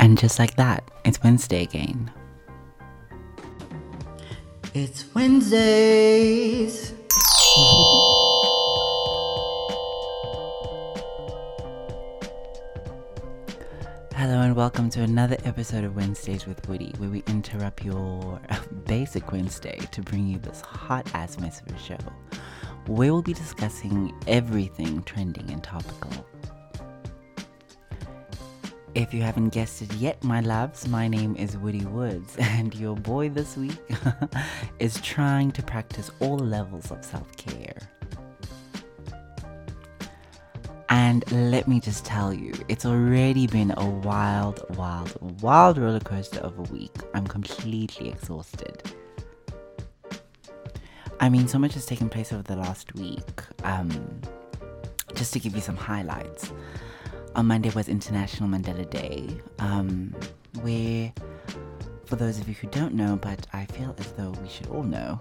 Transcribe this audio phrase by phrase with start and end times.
[0.00, 2.10] And just like that, it's Wednesday again.
[4.72, 6.92] It's Wednesdays.
[14.14, 18.40] Hello and welcome to another episode of Wednesdays with Woody, where we interrupt your
[18.86, 21.98] basic Wednesday to bring you this hot ass mess of a show.
[22.86, 26.24] We will be discussing everything trending and topical.
[28.98, 32.96] If you haven't guessed it yet, my loves, my name is Woody Woods, and your
[32.96, 33.78] boy this week
[34.80, 37.76] is trying to practice all levels of self care.
[40.88, 46.40] And let me just tell you, it's already been a wild, wild, wild roller coaster
[46.40, 46.96] of a week.
[47.14, 48.82] I'm completely exhausted.
[51.20, 53.42] I mean, so much has taken place over the last week.
[53.62, 54.20] Um,
[55.14, 56.52] just to give you some highlights,
[57.38, 59.28] on Monday was International Mandela Day,
[59.60, 60.12] um,
[60.60, 61.12] where,
[62.04, 64.82] for those of you who don't know, but I feel as though we should all
[64.82, 65.20] know,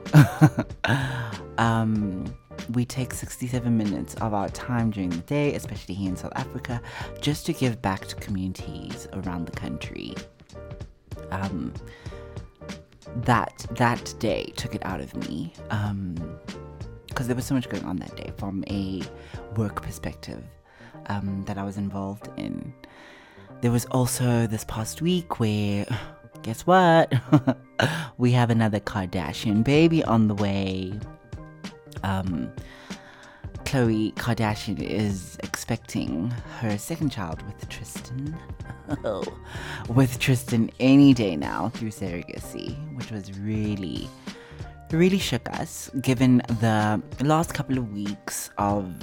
[1.59, 2.25] um,
[2.73, 6.81] we take 67 minutes of our time during the day, especially here in South Africa,
[7.21, 10.15] just to give back to communities around the country.
[11.29, 11.71] Um,
[13.17, 16.15] that that day took it out of me because um,
[17.17, 19.03] there was so much going on that day from a
[19.55, 20.43] work perspective
[21.07, 22.73] um, that I was involved in.
[23.61, 25.85] There was also this past week where,
[26.43, 27.13] guess what?
[28.17, 30.93] we have another Kardashian baby on the way.
[32.03, 32.51] Um,
[33.67, 38.37] Khloe Kardashian is expecting her second child with Tristan.
[39.89, 44.07] with Tristan any day now through surrogacy, which was really,
[44.91, 48.93] really shook us given the last couple of weeks of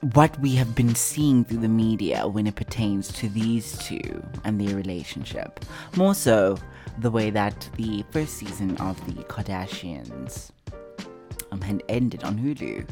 [0.00, 4.60] what we have been seeing through the media when it pertains to these two and
[4.60, 5.64] their relationship.
[5.96, 6.56] More so,
[6.98, 10.50] the way that the first season of the Kardashians
[11.52, 12.88] um, had ended on Hulu.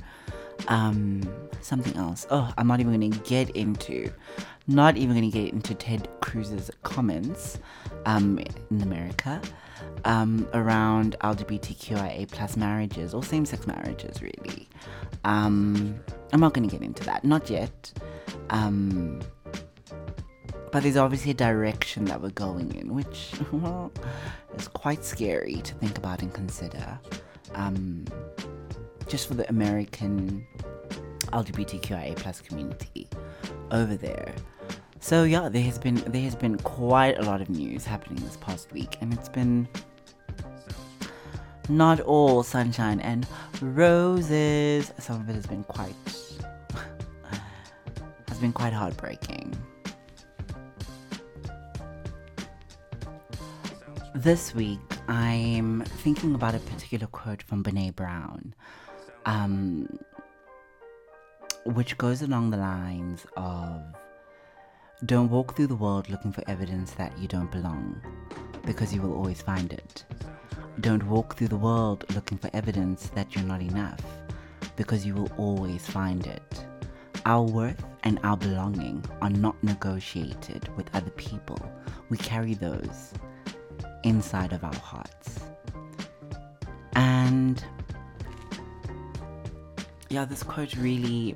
[0.69, 1.23] Um,
[1.61, 2.27] something else.
[2.31, 4.13] Oh, I'm not even going to get into,
[4.67, 7.59] not even going to get into Ted Cruz's comments
[8.07, 8.39] um,
[8.71, 9.41] in America
[10.05, 14.69] um, around LGBTQIA plus marriages or same sex marriages, really.
[15.25, 16.01] Um,
[16.33, 17.93] I'm not going to get into that, not yet.
[18.51, 19.21] Um,
[20.71, 23.93] but there's obviously a direction that we're going in, which well,
[24.57, 26.99] is quite scary to think about and consider.
[27.55, 28.05] Um,
[29.07, 30.47] just for the American
[31.33, 33.09] LGBTQIA plus community
[33.71, 34.35] over there.
[35.01, 38.37] So yeah, there has been there has been quite a lot of news happening this
[38.37, 39.69] past week, and it's been
[41.69, 43.27] not all sunshine and
[43.61, 44.93] roses.
[44.99, 45.95] Some of it has been quite
[48.39, 49.53] has been quite heartbreaking.
[54.15, 54.79] This week,
[55.09, 58.55] I'm thinking about a particular quote from Brene Brown,
[59.27, 59.89] um,
[61.65, 63.83] which goes along the lines of
[65.05, 68.01] Don't walk through the world looking for evidence that you don't belong,
[68.65, 70.05] because you will always find it.
[70.79, 74.01] Don't walk through the world looking for evidence that you're not enough,
[74.77, 76.68] because you will always find it.
[77.29, 81.59] Our worth and our belonging are not negotiated with other people.
[82.09, 83.13] We carry those
[84.03, 85.41] inside of our hearts.
[86.95, 87.63] And
[90.09, 91.35] yeah, this quote really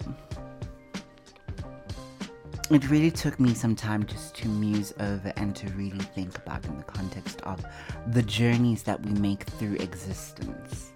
[2.70, 6.64] it really took me some time just to muse over and to really think about
[6.64, 7.62] in the context of
[8.12, 10.92] the journeys that we make through existence.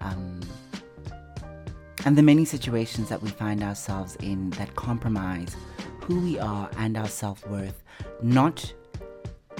[0.00, 0.40] Um,
[2.04, 5.56] and the many situations that we find ourselves in that compromise
[6.00, 7.82] who we are and our self worth,
[8.22, 8.72] not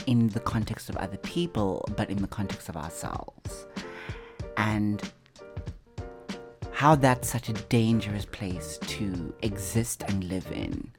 [0.06, 3.66] in the context of other people, but in the context of ourselves.
[4.56, 5.02] And
[6.72, 10.90] how that's such a dangerous place to exist and live in.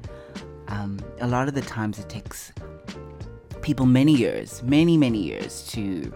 [0.67, 2.51] Um, a lot of the times it takes
[3.61, 6.11] people many years, many, many years to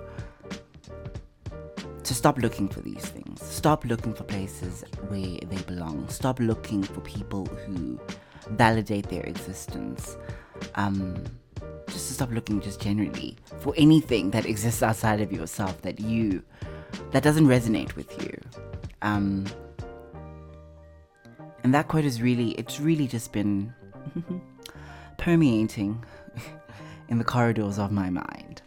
[2.03, 3.28] to stop looking for these things.
[3.59, 6.07] Stop looking for places where they belong.
[6.07, 7.99] Stop looking for people who
[8.51, 10.15] validate their existence.
[10.75, 11.21] Um,
[11.87, 16.41] just to stop looking just generally for anything that exists outside of yourself that you
[17.11, 18.39] that doesn't resonate with you.
[19.01, 19.45] Um,
[21.61, 23.73] and that quote is really it's really just been
[25.17, 26.01] permeating
[27.09, 28.61] in the corridors of my mind.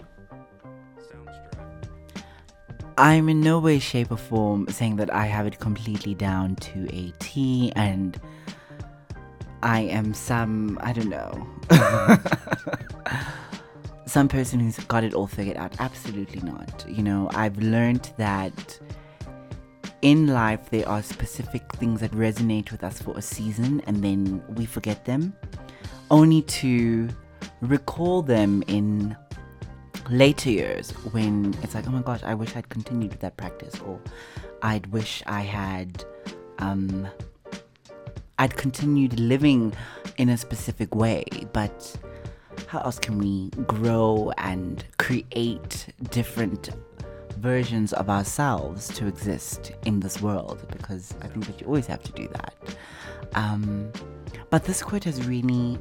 [3.02, 6.86] I'm in no way, shape, or form saying that I have it completely down to
[6.94, 8.16] a T and
[9.60, 11.44] I am some, I don't know,
[14.06, 15.74] some person who's got it all figured out.
[15.80, 16.84] Absolutely not.
[16.88, 18.78] You know, I've learned that
[20.02, 24.44] in life there are specific things that resonate with us for a season and then
[24.54, 25.34] we forget them,
[26.12, 27.08] only to
[27.62, 29.16] recall them in
[30.12, 33.98] later years when it's like, oh my gosh, I wish I'd continued that practice, or
[34.62, 36.04] I'd wish I had,
[36.58, 37.08] um,
[38.38, 39.72] I'd continued living
[40.18, 41.24] in a specific way.
[41.52, 41.96] But
[42.68, 46.70] how else can we grow and create different
[47.38, 50.64] versions of ourselves to exist in this world?
[50.70, 52.54] Because I think that you always have to do that.
[53.34, 53.90] Um,
[54.50, 55.78] but this quote has really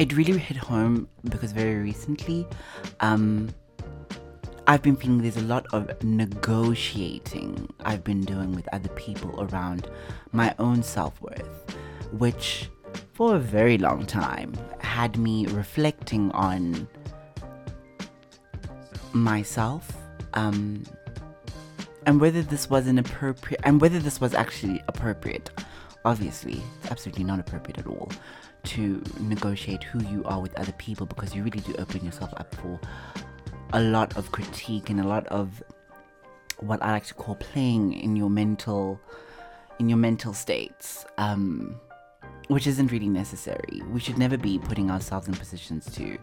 [0.00, 2.48] it really hit home because very recently,
[3.00, 3.54] um,
[4.66, 9.90] I've been feeling there's a lot of negotiating I've been doing with other people around
[10.32, 11.76] my own self worth,
[12.12, 12.70] which
[13.12, 16.88] for a very long time had me reflecting on
[19.12, 19.92] myself
[20.32, 20.82] um,
[22.06, 25.50] and whether this was an appropriate and whether this was actually appropriate.
[26.06, 28.10] Obviously, it's absolutely not appropriate at all
[28.64, 32.54] to negotiate who you are with other people because you really do open yourself up
[32.54, 32.80] for
[33.72, 35.62] a lot of critique and a lot of
[36.58, 39.00] what I like to call playing in your mental
[39.78, 41.06] in your mental states.
[41.18, 41.80] Um,
[42.48, 43.80] which isn't really necessary.
[43.92, 46.18] We should never be putting ourselves in positions to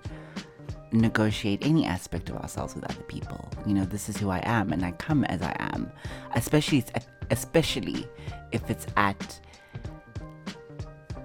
[0.92, 3.50] negotiate any aspect of ourselves with other people.
[3.66, 5.90] You know, this is who I am and I come as I am.
[6.36, 6.84] Especially
[7.32, 8.08] especially
[8.52, 9.40] if it's at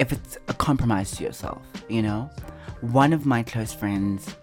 [0.03, 2.29] if it's a compromise to yourself, you know?
[2.81, 4.35] One of my close friends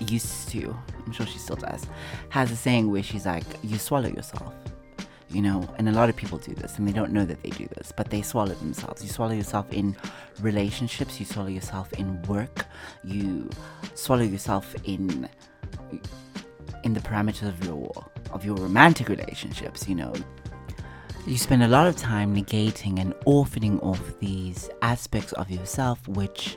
[0.00, 1.86] used to, I'm sure she still does,
[2.30, 4.52] has a saying where she's like, you swallow yourself.
[5.30, 7.50] You know, and a lot of people do this and they don't know that they
[7.50, 9.02] do this, but they swallow themselves.
[9.02, 9.96] You swallow yourself in
[10.40, 12.66] relationships, you swallow yourself in work,
[13.02, 13.48] you
[13.94, 15.26] swallow yourself in
[16.84, 20.12] in the parameters of your of your romantic relationships, you know
[21.26, 26.56] you spend a lot of time negating and orphaning off these aspects of yourself which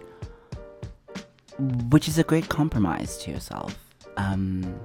[1.90, 3.78] which is a great compromise to yourself.
[4.18, 4.80] Um,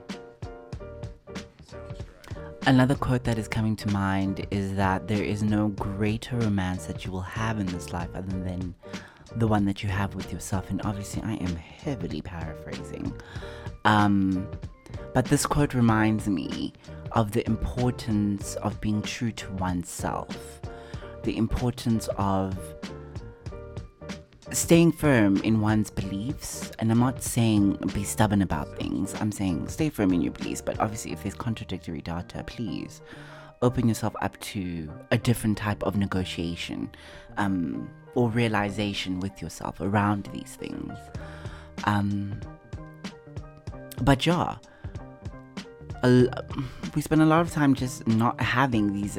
[2.66, 7.04] another quote that is coming to mind is that there is no greater romance that
[7.04, 8.74] you will have in this life other than
[9.36, 10.70] the one that you have with yourself.
[10.70, 13.12] And obviously i am heavily paraphrasing.
[13.84, 14.48] Um,
[15.14, 16.72] but this quote reminds me
[17.12, 20.60] of the importance of being true to oneself,
[21.22, 22.56] the importance of
[24.52, 26.70] staying firm in one's beliefs.
[26.78, 30.60] And I'm not saying be stubborn about things, I'm saying stay firm in your beliefs.
[30.60, 33.00] But obviously, if there's contradictory data, please
[33.62, 36.90] open yourself up to a different type of negotiation
[37.36, 40.96] um, or realization with yourself around these things.
[41.84, 42.40] Um,
[44.02, 44.56] but yeah,
[46.02, 46.28] a,
[46.94, 49.18] we spend a lot of time just not having these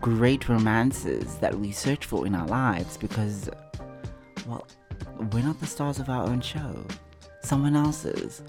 [0.00, 3.48] great romances that we search for in our lives because,
[4.46, 4.66] well,
[5.32, 6.84] we're not the stars of our own show.
[7.42, 8.42] Someone else's.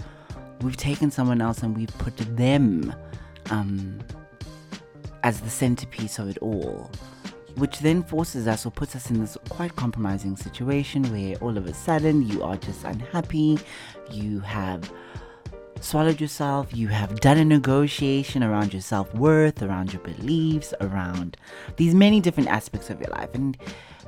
[0.61, 2.94] We've taken someone else and we've put them
[3.51, 3.99] um,
[5.23, 6.89] as the centerpiece of it all.
[7.55, 11.65] Which then forces us or puts us in this quite compromising situation where all of
[11.65, 13.57] a sudden you are just unhappy,
[14.11, 14.92] you have
[15.87, 21.37] swallowed yourself, you have done a negotiation around your self worth, around your beliefs, around
[21.77, 23.57] these many different aspects of your life, and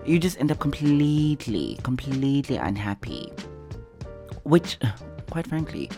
[0.05, 3.31] you just end up completely, completely unhappy.
[4.43, 4.77] Which,
[5.31, 5.89] quite frankly,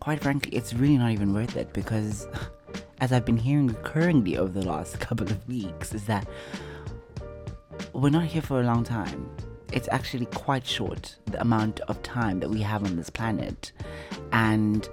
[0.00, 2.28] quite frankly, it's really not even worth it because,
[3.00, 6.28] as I've been hearing recurringly over the last couple of weeks, is that
[7.94, 9.30] we're not here for a long time
[9.72, 13.72] it's actually quite short the amount of time that we have on this planet.
[14.32, 14.88] And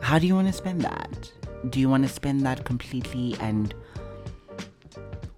[0.00, 1.32] how do you want to spend that?
[1.68, 3.74] Do you want to spend that completely and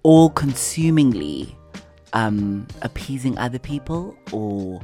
[0.03, 1.57] all consumingly
[2.13, 4.15] um, appeasing other people?
[4.31, 4.81] Or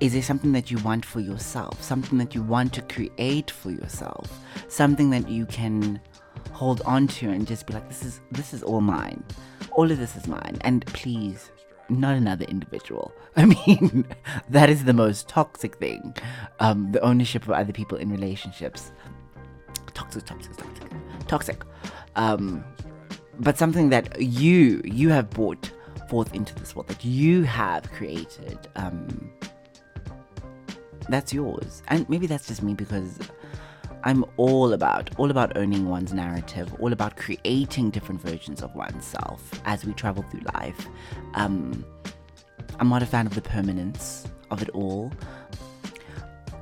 [0.00, 1.82] is there something that you want for yourself?
[1.82, 4.40] Something that you want to create for yourself?
[4.68, 6.00] Something that you can
[6.52, 9.22] hold on to and just be like, this is this is all mine.
[9.72, 10.58] All of this is mine.
[10.62, 11.50] And please
[11.90, 13.12] not another individual.
[13.36, 14.06] I mean,
[14.48, 16.16] that is the most toxic thing.
[16.60, 18.92] Um, the ownership of other people in relationships.
[19.94, 20.92] Toxic, toxic, toxic,
[21.26, 21.62] toxic.
[22.16, 22.64] Um,
[23.38, 25.70] but something that you you have brought
[26.08, 28.58] forth into this world that you have created.
[28.76, 29.30] Um,
[31.08, 33.18] that's yours, and maybe that's just me because
[34.02, 39.60] I'm all about all about owning one's narrative, all about creating different versions of oneself
[39.64, 40.88] as we travel through life.
[41.34, 41.84] Um,
[42.78, 45.12] I'm not a fan of the permanence of it all.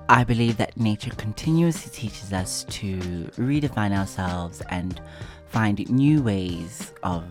[0.09, 2.99] I believe that nature continuously teaches us to
[3.37, 5.01] redefine ourselves and
[5.47, 7.25] find new ways of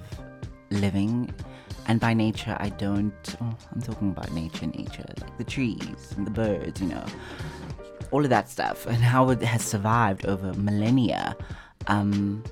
[0.70, 1.34] living.
[1.88, 6.28] And by nature, I don't, oh, I'm talking about nature, nature, like the trees and
[6.28, 7.06] the birds, you know,
[8.12, 11.36] all of that stuff, and how it has survived over millennia.
[11.88, 12.44] Um,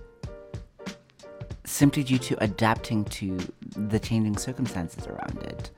[1.65, 3.38] simply due to adapting to
[3.75, 5.71] the changing circumstances around it.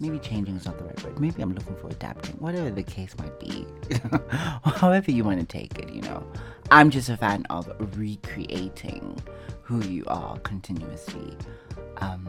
[0.00, 1.20] Maybe changing is not the right word.
[1.20, 3.66] Maybe I'm looking for adapting, whatever the case might be.
[4.64, 6.26] However, you want to take it, you know.
[6.70, 9.22] I'm just a fan of recreating
[9.62, 11.36] who you are continuously.
[11.98, 12.28] Um,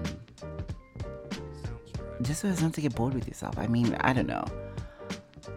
[2.21, 3.57] just so as not to get bored with yourself.
[3.57, 4.45] I mean, I don't know.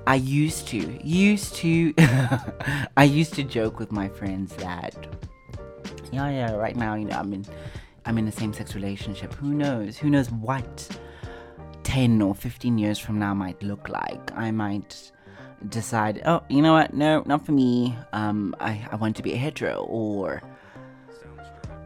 [0.08, 1.92] I used to, used to,
[2.96, 5.06] I used to joke with my friends that
[6.10, 7.44] yeah, yeah, right now, you know, I'm in
[8.06, 9.34] I'm in a same-sex relationship.
[9.34, 9.98] Who knows?
[9.98, 10.98] Who knows what
[11.82, 14.32] 10 or 15 years from now might look like?
[14.34, 15.12] I might
[15.68, 16.94] decide, oh, you know what?
[16.94, 17.94] No, not for me.
[18.14, 20.42] Um, I, I want to be a hetero or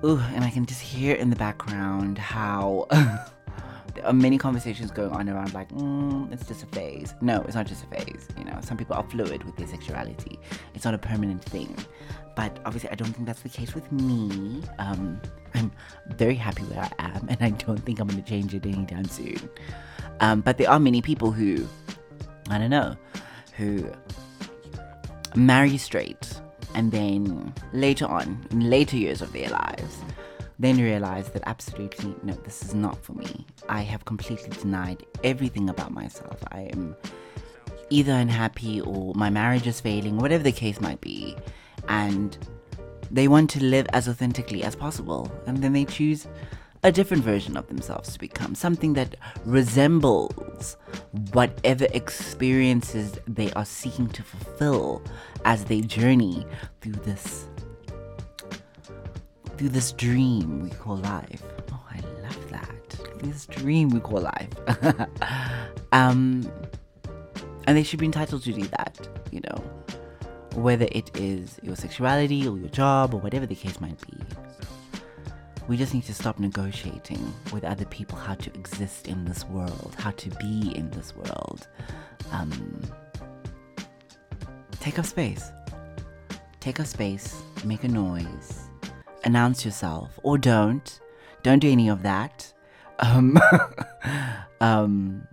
[0.05, 2.87] Ooh, and I can just hear in the background how
[3.95, 7.15] there are many conversations going on around like, mm, it's just a phase.
[7.21, 8.29] No, it's not just a phase.
[8.39, 10.39] You know, some people are fluid with their sexuality.
[10.75, 11.77] It's not a permanent thing.
[12.35, 14.63] But obviously, I don't think that's the case with me.
[14.79, 15.21] Um,
[15.55, 15.71] I'm
[16.17, 19.05] very happy where I am, and I don't think I'm going to change it anytime
[19.05, 19.51] soon.
[20.21, 21.67] Um, but there are many people who,
[22.49, 22.97] I don't know,
[23.57, 23.87] who
[25.35, 26.41] marry straight
[26.75, 29.99] and then later on, in later years of their lives,
[30.63, 33.47] then realize that absolutely no, this is not for me.
[33.69, 36.43] I have completely denied everything about myself.
[36.51, 36.97] I am
[37.91, 41.37] either unhappy or my marriage is failing, whatever the case might be
[41.89, 42.39] and
[43.11, 45.31] they want to live as authentically as possible.
[45.47, 46.27] And then they choose
[46.83, 49.15] a different version of themselves to become something that
[49.45, 50.77] resembles
[51.33, 55.03] whatever experiences they are seeking to fulfill
[55.45, 56.45] as they journey
[56.81, 57.47] through this
[59.57, 61.43] through this dream we call life.
[61.73, 63.21] Oh, I love that.
[63.23, 64.49] This dream we call life.
[65.93, 66.51] um
[67.67, 69.63] and they should be entitled to do that, you know
[70.55, 74.19] whether it is your sexuality or your job or whatever the case might be.
[75.69, 79.95] We just need to stop negotiating with other people how to exist in this world,
[79.99, 81.69] how to be in this world.
[82.33, 82.83] Um,
[84.81, 85.51] take up space.
[86.61, 88.69] Take up space, make a noise,
[89.25, 91.01] announce yourself, or don't.
[91.43, 92.53] Don't do any of that.
[92.99, 93.39] Um,
[94.61, 95.27] um,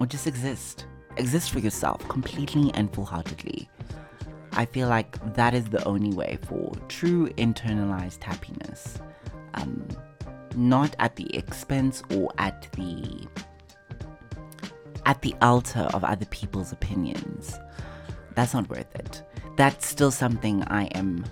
[0.00, 0.86] or just exist.
[1.16, 3.68] Exist for yourself completely and full heartedly.
[4.52, 8.98] I feel like that is the only way for true internalized happiness.
[9.54, 9.86] Um,
[10.54, 13.26] not at the expense or at the
[15.04, 17.58] at the altar of other people's opinions.
[18.34, 19.22] That's not worth it.
[19.56, 21.24] That's still something I am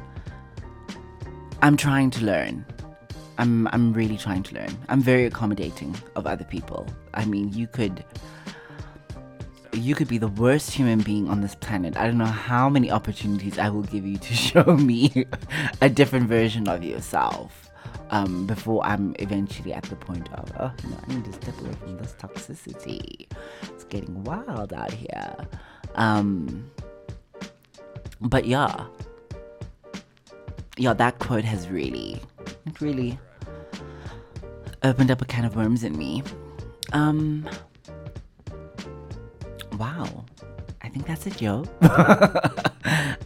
[1.62, 2.64] I'm trying to learn.
[3.38, 4.76] I'm I'm really trying to learn.
[4.88, 6.86] I'm very accommodating of other people.
[7.14, 8.04] I mean, you could
[9.72, 11.96] you could be the worst human being on this planet.
[11.96, 15.26] I don't know how many opportunities I will give you to show me
[15.80, 17.70] a different version of yourself
[18.10, 21.72] um, before I'm eventually at the point of, oh, no, I need to step away
[21.74, 23.30] from this toxicity.
[23.62, 25.36] It's getting wild out here.
[25.94, 26.70] Um,
[28.20, 28.86] but yeah,
[30.76, 32.20] yeah, that quote has really,
[32.80, 33.18] really
[34.82, 36.22] opened up a can of worms in me.
[36.92, 37.48] Um,
[39.78, 40.24] wow.
[40.82, 41.64] I think that's it, yo.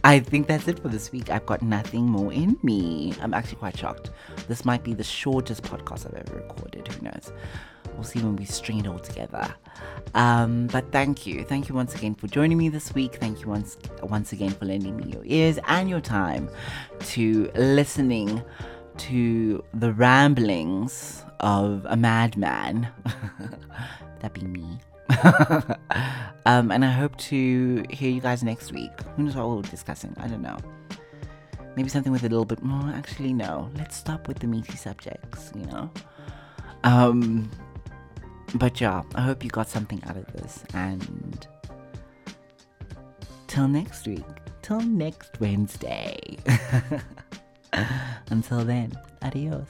[0.03, 1.29] I think that's it for this week.
[1.31, 3.13] I've got nothing more in me.
[3.21, 4.11] I'm actually quite shocked.
[4.47, 6.87] This might be the shortest podcast I've ever recorded.
[6.87, 7.31] Who knows?
[7.95, 9.53] We'll see when we string it all together.
[10.13, 11.43] Um, but thank you.
[11.43, 13.15] Thank you once again for joining me this week.
[13.15, 16.49] Thank you once once again for lending me your ears and your time
[16.99, 18.43] to listening
[18.97, 22.87] to the ramblings of a madman.
[24.19, 24.79] That'd be me.
[26.45, 28.91] um, and I hope to hear you guys next week.
[29.15, 30.15] Who knows what we'll be discussing?
[30.19, 30.57] I don't know.
[31.75, 32.89] Maybe something with a little bit more.
[32.91, 33.69] Actually, no.
[33.75, 35.91] Let's stop with the meaty subjects, you know?
[36.83, 37.49] Um,
[38.53, 40.63] but yeah, I hope you got something out of this.
[40.73, 41.47] And
[43.47, 44.23] till next week,
[44.61, 46.37] till next Wednesday.
[48.29, 49.69] Until then, adios.